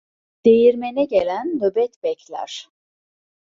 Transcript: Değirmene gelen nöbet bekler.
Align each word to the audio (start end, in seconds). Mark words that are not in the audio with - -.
Değirmene 0.45 1.05
gelen 1.05 1.59
nöbet 1.59 2.03
bekler. 2.03 2.67